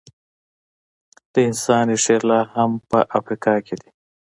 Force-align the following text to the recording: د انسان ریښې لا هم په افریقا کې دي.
د 1.31 1.33
انسان 1.47 1.85
ریښې 1.91 2.17
لا 2.29 2.39
هم 2.53 2.71
په 2.89 2.99
افریقا 3.17 3.53
کې 3.65 3.75
دي. 3.81 3.89